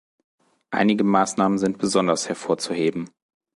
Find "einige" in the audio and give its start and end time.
0.71-1.03